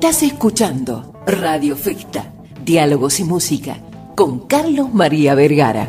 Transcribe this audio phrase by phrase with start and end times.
[0.00, 2.32] Estás escuchando Radio Festa,
[2.64, 3.78] Diálogos y Música,
[4.14, 5.88] con Carlos María Vergara.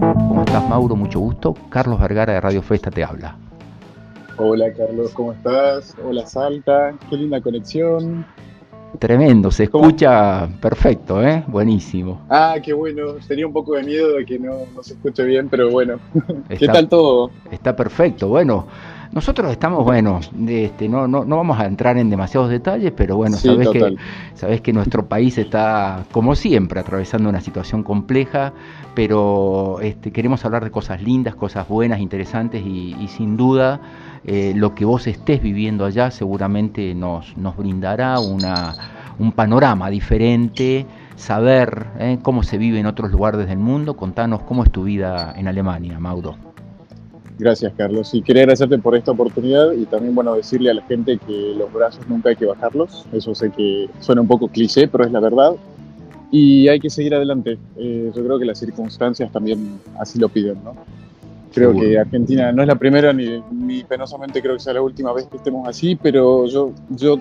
[0.00, 0.96] ¿Cómo estás, Mauro?
[0.96, 1.52] Mucho gusto.
[1.68, 3.36] Carlos Vergara de Radio Festa te habla.
[4.38, 5.94] Hola, Carlos, ¿cómo estás?
[6.02, 6.94] Hola, Salta.
[7.10, 8.24] Qué linda conexión.
[8.98, 11.44] Tremendo, se escucha perfecto, ¿eh?
[11.46, 12.22] Buenísimo.
[12.30, 13.16] Ah, qué bueno.
[13.28, 15.98] Tenía un poco de miedo de que no, se escuche bien, pero bueno.
[16.48, 17.30] ¿Qué tal todo?
[17.50, 18.28] Está perfecto.
[18.28, 18.68] Bueno,
[19.16, 23.38] nosotros estamos, bueno, este, no, no, no vamos a entrar en demasiados detalles, pero bueno,
[23.38, 23.96] sabes, que,
[24.34, 28.52] sabes que nuestro país está, como siempre, atravesando una situación compleja,
[28.94, 33.80] pero este, queremos hablar de cosas lindas, cosas buenas, interesantes y, sin duda
[34.26, 38.74] eh, lo que vos estés viviendo allá seguramente nos, nos brindará una,
[39.18, 43.96] un panorama diferente, saber eh, cómo se vive en otros lugares del mundo.
[43.96, 46.45] Contanos cómo es tu vida en Alemania, Mauro.
[47.38, 48.14] Gracias, Carlos.
[48.14, 51.70] Y quería agradecerte por esta oportunidad y también, bueno, decirle a la gente que los
[51.72, 53.04] brazos nunca hay que bajarlos.
[53.12, 55.52] Eso sé que suena un poco cliché, pero es la verdad.
[56.30, 57.58] Y hay que seguir adelante.
[57.76, 60.74] Eh, yo creo que las circunstancias también así lo piden, ¿no?
[61.52, 65.14] Creo que Argentina no es la primera ni, ni, penosamente creo que sea la última
[65.14, 67.18] vez que estemos así, pero yo, yo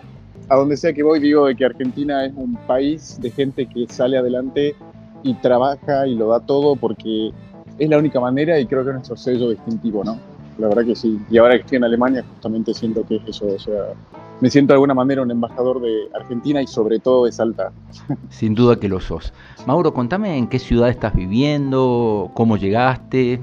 [0.49, 3.87] a donde sea que voy digo de que Argentina es un país de gente que
[3.87, 4.75] sale adelante
[5.23, 7.31] y trabaja y lo da todo porque
[7.77, 10.17] es la única manera y creo que es nuestro sello distintivo, ¿no?
[10.57, 11.19] La verdad que sí.
[11.29, 13.47] Y ahora que estoy en Alemania, justamente siento que es eso.
[13.47, 13.93] O sea,
[14.39, 17.71] me siento de alguna manera un embajador de Argentina y sobre todo de Salta.
[18.29, 19.33] Sin duda que lo sos.
[19.65, 23.41] Mauro, contame en qué ciudad estás viviendo, cómo llegaste.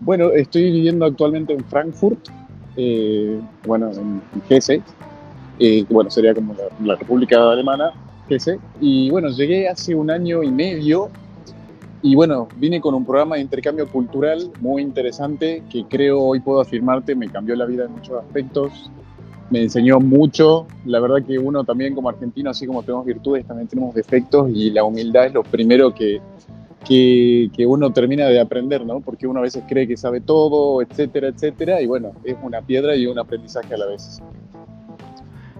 [0.00, 2.28] Bueno, estoy viviendo actualmente en Frankfurt,
[2.76, 4.82] eh, bueno, en Hesse,
[5.58, 7.92] eh, bueno, sería como la, la República Alemana,
[8.28, 8.58] Hesse.
[8.80, 11.10] Y bueno, llegué hace un año y medio
[12.04, 16.60] y bueno, vine con un programa de intercambio cultural muy interesante que creo hoy puedo
[16.60, 18.90] afirmarte me cambió la vida en muchos aspectos,
[19.48, 20.66] me enseñó mucho.
[20.84, 24.70] La verdad que uno también como argentino, así como tenemos virtudes, también tenemos defectos y
[24.70, 26.20] la humildad es lo primero que,
[26.86, 29.00] que, que, uno termina de aprender, ¿no?
[29.00, 32.94] Porque uno a veces cree que sabe todo, etcétera, etcétera, y bueno, es una piedra
[32.96, 34.20] y un aprendizaje a la vez.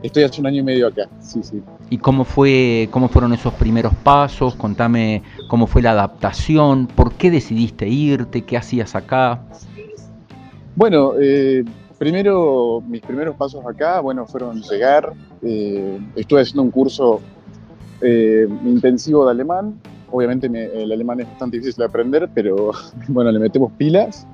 [0.04, 1.62] Estoy hace un año y medio acá, sí, sí.
[1.88, 4.54] ¿Y cómo, fue, cómo fueron esos primeros pasos?
[4.54, 9.40] Contame cómo fue la adaptación, por qué decidiste irte, qué hacías acá.
[10.76, 11.64] Bueno, eh,
[11.96, 15.14] primero, mis primeros pasos acá, bueno, fueron llegar.
[15.40, 17.22] Eh, estuve haciendo un curso
[18.02, 19.80] eh, intensivo de alemán.
[20.10, 22.72] Obviamente el alemán es bastante difícil de aprender, pero
[23.08, 24.26] bueno, le metemos pilas.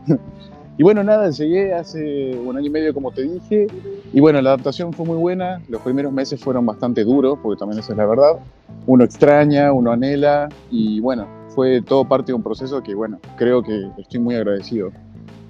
[0.81, 3.67] Y bueno, nada, llegué hace un año y medio, como te dije,
[4.15, 5.61] y bueno, la adaptación fue muy buena.
[5.69, 8.39] Los primeros meses fueron bastante duros, porque también esa es la verdad.
[8.87, 13.63] Uno extraña, uno anhela, y bueno, fue todo parte de un proceso que, bueno, creo
[13.63, 14.91] que estoy muy agradecido.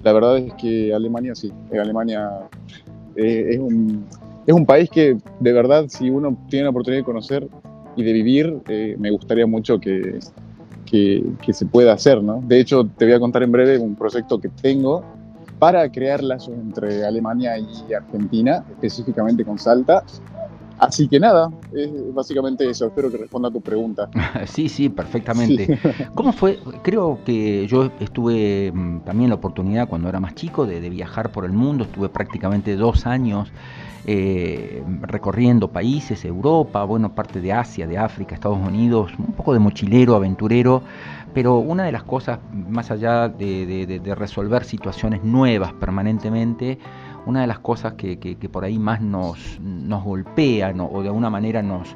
[0.03, 2.29] La verdad es que Alemania, sí, Alemania
[3.15, 4.03] eh, es, un,
[4.45, 7.47] es un país que, de verdad, si uno tiene la oportunidad de conocer
[7.95, 10.19] y de vivir, eh, me gustaría mucho que,
[10.85, 12.43] que, que, se pueda hacer, ¿no?
[12.45, 15.05] De hecho, te voy a contar en breve un proyecto que tengo
[15.61, 20.03] para crear lazos entre Alemania y Argentina, específicamente con Salta.
[20.81, 22.87] Así que nada, es básicamente eso.
[22.87, 24.09] Espero que responda a tu pregunta.
[24.47, 25.79] Sí, sí, perfectamente.
[26.15, 26.59] ¿Cómo fue?
[26.81, 31.31] Creo que yo estuve mm, también la oportunidad cuando era más chico de, de viajar
[31.31, 31.83] por el mundo.
[31.83, 33.51] Estuve prácticamente dos años
[34.07, 39.59] eh, recorriendo países, Europa, bueno, parte de Asia, de África, Estados Unidos, un poco de
[39.59, 40.81] mochilero, aventurero,
[41.35, 46.79] pero una de las cosas, más allá de, resolver situaciones nuevas permanentemente,
[47.25, 51.61] una de las cosas que, por ahí más nos, nos golpean o de alguna manera
[51.61, 51.95] nos,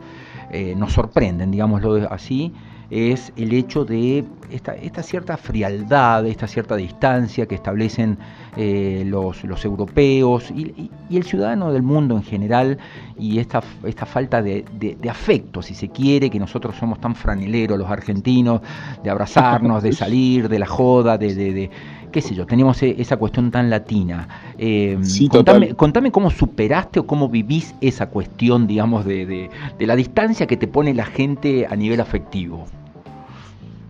[0.51, 2.53] eh, nos sorprenden, digámoslo así,
[2.89, 8.17] es el hecho de esta, esta cierta frialdad, esta cierta distancia que establecen
[8.57, 12.77] eh, los, los, europeos y, el ciudadano del mundo en general
[13.17, 17.89] y esta, esta falta de, afecto, si se quiere, que nosotros somos tan franeleros los
[17.89, 18.61] argentinos,
[19.03, 21.69] de abrazarnos, de salir, de la joda, de, de
[22.15, 24.29] qué sé yo, tenemos e, esa cuestión tan latina.
[24.57, 24.97] Eh,
[25.29, 30.55] contame, contame, cómo superaste o cómo vivís esa cuestión, digamos, de, de la distancia que
[30.55, 32.67] te pone la gente a nivel afectivo.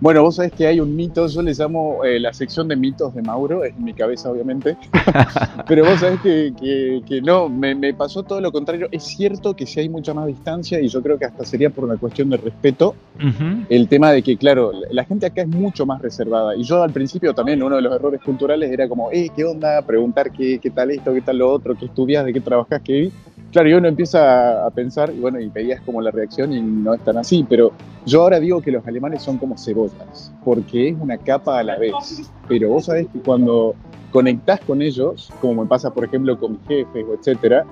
[0.02, 3.14] Bueno, vos sabés que hay un mito, yo les llamo eh, la sección de mitos
[3.16, 4.78] de Mauro, es en mi cabeza obviamente,
[5.68, 8.88] pero vos sabés que, que, no, me, pasó todo lo contrario.
[8.92, 11.86] Es cierto que si hay mucha más distancia y yo creo que hasta sería por
[11.86, 12.96] una cuestión de respeto,
[13.70, 16.56] el tema de que, claro, la gente acá es mucho más reservada.
[16.56, 19.82] Y yo al principio también, uno de los errores culturales era como, eh, ¿qué onda?
[19.82, 23.12] Preguntar qué, qué tal esto, qué tal lo otro, qué estudias, de qué trabajas, qué
[23.56, 26.94] Claro, y uno empieza a pensar, y bueno, y veías como la reacción y no
[26.94, 27.72] es tan así, pero
[28.06, 31.78] yo ahora digo que los alemanes son como cebollas, porque es una capa a la
[31.78, 31.94] vez.
[32.50, 33.74] Pero vos sabés que cuando
[34.12, 37.66] conectás con ellos, como me pasa por ejemplo con mis jefes o etcétera,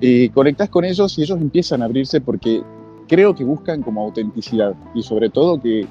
[0.00, 2.60] eh, conectás con ellos y ellos empiezan a abrirse porque
[3.06, 5.86] creo que buscan como autenticidad y sobre todo que,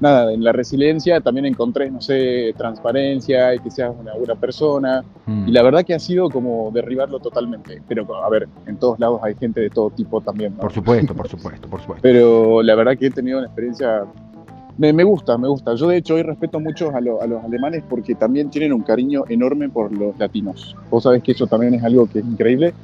[0.00, 5.02] nada, en la resiliencia también encontré, no sé, transparencia y que seas una buena persona.
[5.26, 5.48] Mm.
[5.48, 7.80] Y la verdad que ha sido como derribarlo totalmente.
[7.88, 10.54] Pero, a ver, en todos lados hay gente de todo tipo también.
[10.54, 10.60] ¿no?
[10.60, 12.02] Por supuesto, por supuesto, por supuesto.
[12.02, 14.04] Pero la verdad que he tenido una experiencia...
[14.78, 15.74] Me, me gusta, me gusta.
[15.74, 18.82] Yo de hecho hoy respeto mucho a, lo- a los alemanes porque también tienen un
[18.82, 20.76] cariño enorme por los latinos.
[20.90, 22.74] Vos sabés que eso también es algo que es increíble.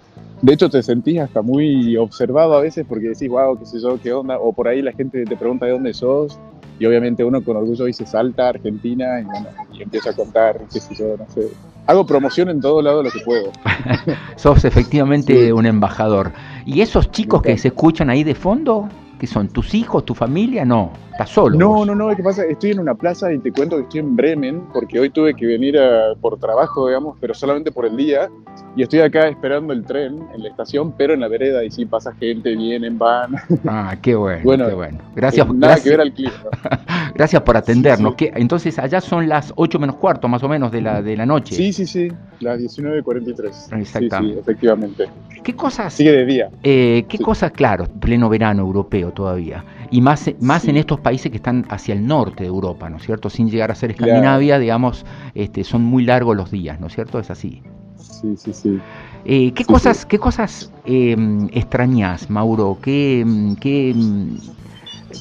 [0.40, 3.98] De hecho te sentís hasta muy observado a veces porque decís, wow, qué sé yo,
[4.02, 4.38] qué onda.
[4.38, 6.38] O por ahí la gente te pregunta de dónde sos.
[6.78, 10.80] Y obviamente uno con orgullo dice salta, Argentina, y, bueno, y empieza a contar, qué
[10.80, 11.48] sé yo, no sé.
[11.86, 13.50] Hago promoción en todo lado lo que puedo.
[14.36, 15.52] Sos efectivamente Sí.
[15.52, 16.32] un embajador.
[16.64, 18.88] ¿Y esos chicos que se escuchan ahí de fondo?
[19.22, 19.46] ¿Qué son?
[19.46, 20.64] ¿Tus hijos, tu familia?
[20.64, 21.56] No, estás solo.
[21.56, 21.86] No, vos.
[21.86, 22.42] no, no, ¿qué pasa?
[22.44, 25.46] Estoy en una plaza y te cuento que estoy en Bremen, porque hoy tuve que
[25.46, 28.28] venir a- por trabajo, digamos, pero solamente por el día.
[28.74, 31.86] Y estoy acá esperando el tren en la estación, pero en la vereda, y sí
[31.86, 33.36] pasa gente, vienen, van.
[33.68, 34.98] Ah, qué bueno, Bueno, qué bueno.
[35.14, 36.32] Gracias, Eh, Nada gracias, que ver al clima.
[37.14, 38.14] gracias por atendernos.
[38.14, 41.16] Sí, ¿Qué- entonces, allá son las 8 menos cuarto, más o menos, de la, de
[41.16, 41.54] la noche.
[41.54, 42.08] Sí, sí, sí,
[42.40, 43.52] las 19.43.
[43.52, 44.34] Sí, Exactamente.
[44.34, 45.04] sí, efectivamente.
[45.44, 46.50] ¿Qué cosas, Sigue de día.
[46.64, 49.64] eh, qué cosas, claro, pleno verano europeo todavía?
[49.90, 50.70] Y más, más Sí.
[50.70, 53.30] en estos países que están hacia el norte de Europa, ¿no es cierto?
[53.30, 54.12] Sin llegar a ser Claro.
[54.12, 55.04] Escandinavia, digamos,
[55.34, 57.18] este, son muy largos los días, ¿no es cierto?
[57.18, 57.62] Es así.
[57.96, 58.78] Sí, sí, sí.
[59.24, 61.16] Eh, ¿Qué Sí, cosas, qué cosas eh,
[61.52, 62.78] extrañas, Mauro?
[62.82, 64.36] ¿Qué, mm, qué, mm,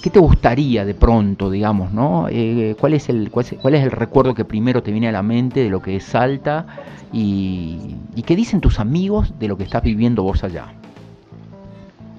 [0.02, 2.28] qué te gustaría de pronto, digamos, no?
[2.30, 5.12] Eh, ¿cuál, es el, cuál, es, cuál es el recuerdo que primero te viene a
[5.12, 6.66] la mente de lo que es Salta?
[7.14, 10.74] Y, y qué dicen tus amigos de lo que estás viviendo vos allá?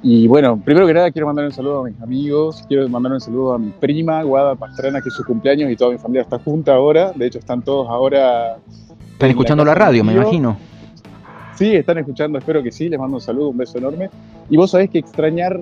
[0.05, 3.21] Y bueno, primero que nada quiero mandar un saludo a mis amigos, quiero mandar un
[3.21, 6.41] saludo a mi prima, Guada Pastrana, que es su cumpleaños y toda mi familia está
[6.41, 7.13] junta ahora.
[7.15, 8.57] De hecho, están todos ahora
[9.13, 10.57] Están escuchando la radio, me imagino.
[11.55, 14.11] Sí, están escuchando, espero que sí, les mando un saludo, un beso enorme.
[14.51, 15.61] Y vos sabés que extrañar,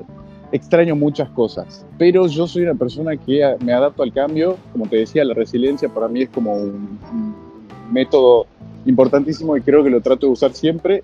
[0.53, 4.57] extraño muchas cosas, pero yo soy una persona que me adapto al cambio.
[4.73, 7.35] Como te decía, la resiliencia para mí es como un, un
[7.93, 8.47] método
[8.87, 11.03] importantísimo y creo que lo trato de usar siempre.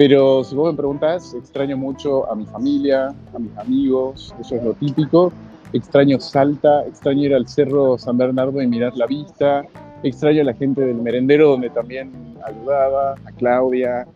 [0.00, 4.64] Pero si vos me preguntás, extraño mucho a mi familia, a mis amigos, eso es
[4.64, 5.30] lo típico.
[5.74, 9.62] Extraño Salta, extraño ir al Cerro San Bernardo y mirar la vista.
[10.02, 12.12] Extraño a la gente del merendero donde también
[12.46, 14.08] ayudaba, a Claudia,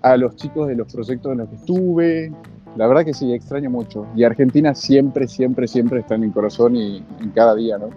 [0.00, 2.32] a los chicos de los proyectos en los que estuve.
[2.76, 4.06] La verdad que sí, extraño mucho.
[4.16, 7.90] Y Argentina siempre, siempre, siempre está en mi corazón y en cada día, ¿no?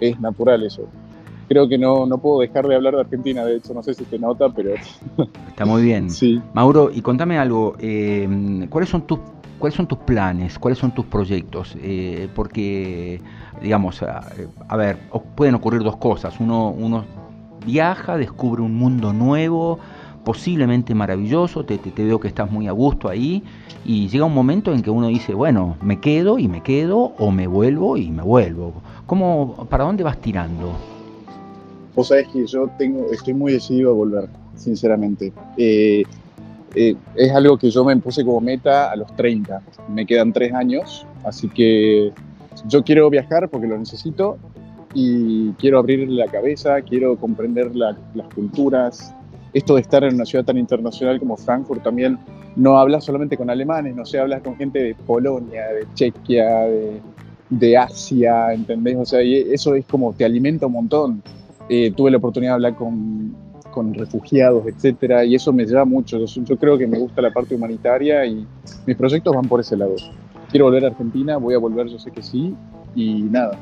[0.00, 0.86] Es natural eso.
[1.52, 4.06] Creo que no, no puedo dejar de hablar de Argentina, de hecho, no sé si
[4.06, 4.70] se nota, pero
[5.48, 6.08] Está muy bien.
[6.08, 6.40] sí.
[6.54, 8.26] Mauro, y contame algo, eh,
[8.70, 9.18] ¿cuáles son tus
[9.58, 11.76] cuáles son tus planes, cuáles son tus proyectos?
[11.82, 13.20] Eh, porque,
[13.60, 14.24] digamos, a,
[14.66, 14.96] a ver,
[15.34, 16.40] pueden ocurrir dos cosas.
[16.40, 17.04] Uno, uno
[17.66, 19.78] viaja, descubre un mundo nuevo,
[20.24, 23.42] posiblemente maravilloso, te, te- te veo que estás muy a gusto ahí,
[23.84, 27.30] y llega un momento en que uno dice, bueno, me quedo y me quedo, o
[27.30, 28.72] me vuelvo y me vuelvo.
[29.04, 30.72] ¿Cómo, ¿Para dónde vas tirando?
[31.94, 35.32] Vos sabés que yo tengo, estoy muy decidido a volver, sinceramente.
[35.56, 36.04] Eh,
[36.74, 39.60] eh, es algo que yo me puse como meta a los 30.
[39.88, 42.12] Me quedan tres años, así que
[42.68, 44.38] yo quiero viajar porque lo necesito
[44.94, 49.14] y quiero abrir la cabeza, quiero comprender la- las culturas.
[49.52, 52.18] Esto de estar en una ciudad tan internacional como Frankfurt también
[52.56, 57.00] no hablas solamente con alemanes, no sé, hablas con gente de Polonia, de Chequia, de,
[57.50, 58.96] de Asia, ¿entendés?
[58.96, 61.22] O sea, y eso es como te alimenta un montón.
[61.74, 63.34] Eh, tuve la oportunidad de hablar con,
[63.70, 66.18] con refugiados, etcétera, y eso me lleva mucho.
[66.18, 68.46] Yo, yo creo que me gusta la parte humanitaria y
[68.84, 69.94] mis proyectos van por ese lado.
[70.50, 72.54] Quiero volver a Argentina, voy a volver, yo sé que sí,
[72.94, 73.58] y nada,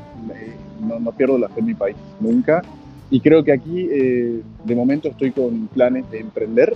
[0.80, 2.62] no, no pierdo la fe en mi país, nunca.
[3.12, 6.74] Y creo que aquí, eh, de momento, estoy con planes de emprender.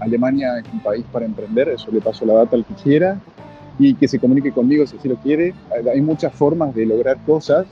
[0.00, 3.20] Alemania es un país para emprender, eso le paso la data al que quiera
[3.78, 5.54] y que se comunique conmigo si así lo quiere.
[5.94, 7.68] Hay muchas formas de lograr cosas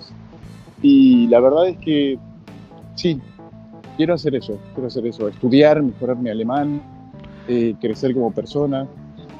[0.80, 2.20] y la verdad es que
[2.94, 3.20] sí,
[3.96, 6.80] quiero hacer eso, quiero hacer eso, estudiar, mejorar mi alemán,
[7.48, 8.86] eh, crecer como persona.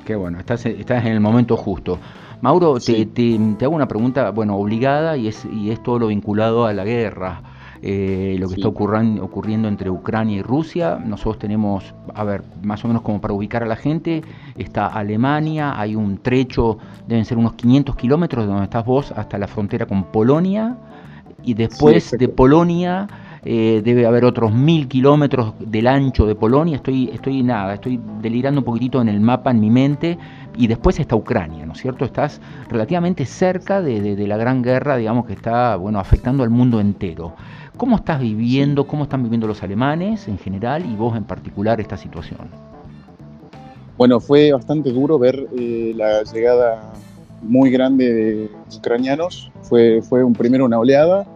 [0.04, 1.98] Qué bueno, estás, estás en el momento justo.
[2.40, 3.06] Mauro, Sí.
[3.06, 3.06] te,
[3.38, 6.74] te- te hago una pregunta, bueno, obligada y es, y es todo lo vinculado a
[6.74, 7.40] la guerra,
[7.80, 8.60] eh, lo que Sí.
[8.60, 10.98] está ocurran- ocurriendo entre Ucrania y Rusia.
[11.02, 14.22] Nosotros tenemos, a ver, más o menos como para ubicar a la gente,
[14.58, 16.76] está Alemania, hay un trecho,
[17.08, 20.76] deben ser unos 500 kilómetros de donde estás vos hasta la frontera con Polonia,
[21.42, 23.06] y después de Polonia
[23.44, 26.76] eh, debe haber otros mil kilómetros del ancho de Polonia.
[26.76, 30.18] Estoy, estoy nada, estoy delirando un poquitito en el mapa en mi mente.
[30.56, 32.04] Y después está Ucrania, ¿no es cierto?
[32.04, 37.34] Estás relativamente cerca de, la gran guerra, digamos, que está bueno afectando al mundo entero.
[37.76, 41.96] ¿Cómo estás viviendo, cómo están viviendo los alemanes en general y vos en particular esta
[41.96, 42.48] situación?
[43.96, 46.92] bueno, fue bastante duro ver eh, la llegada
[47.42, 49.52] muy grande de ucranianos.
[49.62, 51.26] Fue, fue un, primero una oleada,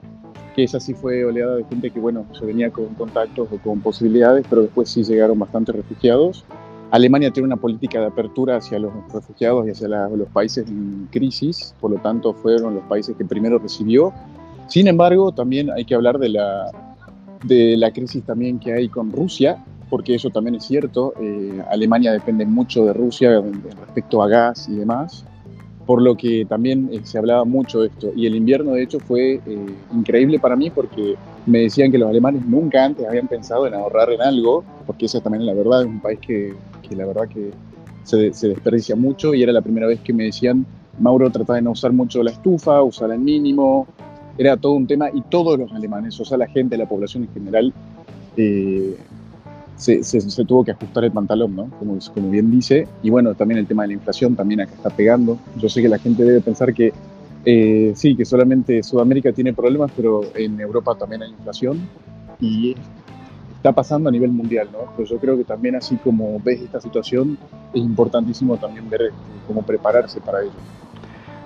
[0.59, 3.79] que esa sí fue oleada de gente que, bueno, se venía con contactos o con
[3.79, 6.45] posibilidades, pero después sí llegaron bastantes refugiados.
[6.91, 11.77] Alemania tiene una política de apertura hacia los refugiados y hacia los países en crisis,
[11.81, 14.13] por lo tanto fueron los países que primero recibió.
[14.67, 16.73] Sin embargo, también hay que hablar de la,
[17.45, 21.15] de la crisis también que hay con Rusia, porque eso también es cierto.
[21.21, 23.41] Eh, Alemania depende mucho de Rusia
[23.79, 25.25] respecto a gas y demás,
[25.89, 28.13] por lo que también eh, se hablaba mucho esto.
[28.15, 31.15] Y el invierno, de hecho, fue eh, increíble para mí porque
[31.47, 35.23] me decían que los alemanes nunca antes habían pensado en ahorrar en algo, porque esa
[35.23, 36.53] también es la verdad, es un país que
[36.89, 37.51] que la verdad que
[38.05, 40.65] se, se, desperdicia mucho y era la primera vez que me decían,
[40.99, 43.87] Mauro trataba de no usar mucho la estufa, usar al mínimo,
[44.39, 47.33] era todo un tema y todos los alemanes, o sea, la gente, la población en
[47.35, 47.73] general,
[48.37, 48.97] eh,
[49.79, 51.71] se, se, tuvo que ajustar el pantalón, ¿no?
[51.79, 52.87] Como, como bien dice.
[53.03, 55.39] Y bueno, también el tema de la inflación también acá está pegando.
[55.57, 56.93] Yo sé que la gente debe pensar que
[57.45, 61.89] eh, sí, que solamente Sudamérica tiene problemas, pero en Europa también hay inflación.
[62.41, 62.75] Y
[63.57, 64.93] está pasando a nivel mundial, ¿no?
[64.97, 67.39] Pues yo creo que también así como ves esta situación,
[67.73, 69.13] es importantísimo también ver
[69.47, 70.53] cómo prepararse para ello.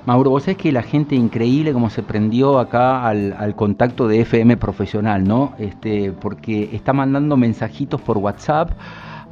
[0.05, 4.23] Mauro, vos sabés que la gente increíble como se prendió acá al, al, contacto de
[4.23, 5.55] FM profesional, ¿no?
[5.59, 8.71] Este, porque está mandando mensajitos por WhatsApp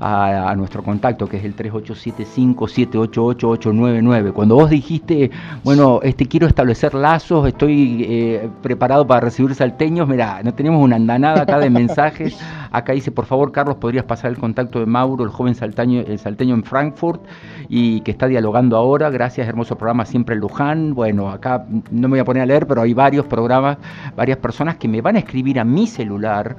[0.00, 4.33] a, nuestro contacto, que es el 3875-788-899.
[4.33, 5.30] Cuando vos dijiste,
[5.62, 10.97] bueno, este quiero establecer lazos, estoy eh, preparado para recibir salteños, mira, no tenemos una
[10.97, 12.40] andanada acá de mensajes.
[12.73, 16.21] Acá dice, por favor, Carlos, podrías pasar el contacto de Mauro, el joven saltaño, el
[16.21, 17.21] salteño en Frankfurt,
[17.69, 19.11] y que está dialogando ahora.
[19.11, 20.95] Gracias, hermoso programa siempre en Luján.
[20.95, 23.78] Bueno, acá no me voy a poner a leer, pero hay varios programas,
[24.16, 26.57] varias personas que me van a escribir a mi celular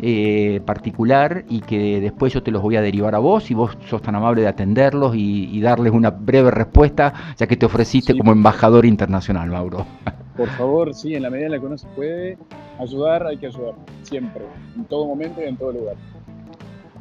[0.00, 3.76] eh, particular y que después yo te los voy a derivar a vos y vos
[3.88, 8.32] sos tan amable de atenderlos y, darles una breve respuesta, ya que te ofreciste como
[8.32, 9.86] embajador internacional, Mauro.
[10.36, 12.38] Por favor, sí, en la medida en la que uno se puede
[12.78, 14.44] ayudar, hay que ayudar, siempre,
[14.76, 15.96] en todo momento y en todo lugar.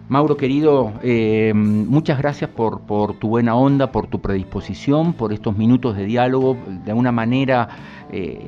[0.08, 5.58] Mauro querido, eh, muchas gracias por, por, tu buena onda, por tu predisposición, por estos
[5.58, 7.70] minutos de diálogo, de alguna manera
[8.12, 8.42] eh,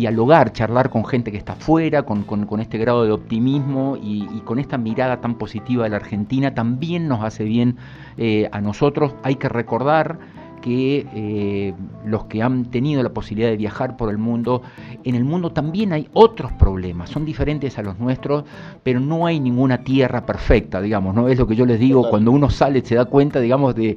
[0.00, 2.24] dialogar, charlar con gente que está afuera, con,
[2.60, 7.22] este grado de optimismo y, con esta mirada tan positiva de la Argentina, también nos
[7.22, 7.76] hace bien
[8.16, 9.14] eh, a nosotros.
[9.22, 10.18] Hay que recordar
[10.60, 11.74] que eh,
[12.04, 14.62] los que han tenido la posibilidad de viajar por el mundo,
[15.04, 18.44] en el mundo también hay otros problemas, son diferentes a los nuestros,
[18.82, 21.28] pero no hay ninguna tierra perfecta, digamos, ¿no?
[21.28, 23.96] Es lo que yo les digo, cuando uno sale se da cuenta, digamos, de,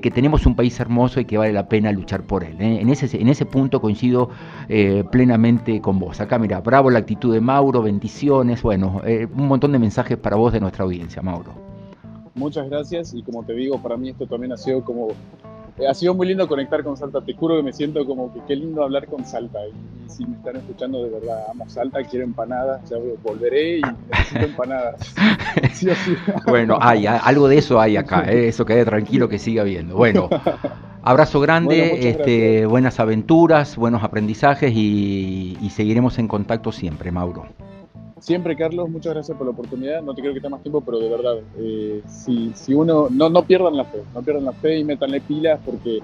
[0.00, 2.60] que tenemos un país hermoso y que vale la pena luchar por él.
[2.60, 2.80] ¿eh?
[2.80, 4.30] En, ese, en ese punto coincido
[4.68, 6.20] eh, plenamente con vos.
[6.20, 10.52] Acá, mira, bravo la actitud de Mauro, bendiciones, bueno, un montón de mensajes para vos
[10.52, 11.74] de nuestra audiencia, Mauro.
[12.34, 15.08] Muchas gracias y como te digo, para mí esto también ha sido como
[15.88, 17.20] ha sido muy lindo conectar con Salta.
[17.20, 19.58] Te juro que me siento como que qué lindo hablar con Salta.
[19.66, 19.72] Y,
[20.10, 25.14] si me están escuchando de verdad, amo Salta, quiero empanadas, ya volveré y necesito empanadas.
[26.46, 28.48] Bueno, hay, algo de eso hay acá, ¿eh?
[28.48, 29.96] eso quede tranquilo que siga habiendo.
[29.96, 30.28] Bueno,
[31.02, 37.46] abrazo grande, este, buenas aventuras, buenos aprendizajes y seguiremos en contacto siempre, Mauro.
[38.24, 40.00] Siempre, Carlos, muchas gracias por la oportunidad.
[40.00, 43.42] No te quiero quitar más tiempo, pero de verdad, eh, si, si uno, no, no
[43.42, 46.00] pierdan la fe, no pierdan la fe y métanle pilas porque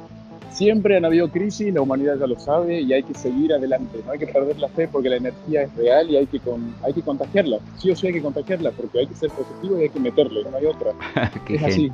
[0.50, 4.02] siempre han habido crisis, la humanidad ya lo sabe y hay que seguir adelante.
[4.04, 6.74] No hay que perder la fe porque la energía es real y hay que, con,
[6.82, 7.58] hay que contagiarla.
[7.78, 10.44] Sí o sí hay que contagiarla porque hay que ser positivo y hay que meterle,
[10.44, 10.92] no hay otra.
[11.46, 11.72] Qué es genio.
[11.72, 11.92] así.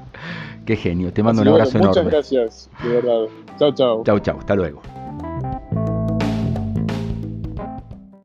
[0.66, 1.12] Qué genio.
[1.12, 1.88] Te mando un abrazo enorme.
[1.88, 3.28] Muchas gracias, de verdad.
[3.60, 4.02] Chao, chao.
[4.04, 4.38] Chao, chao.
[4.40, 4.82] Hasta luego.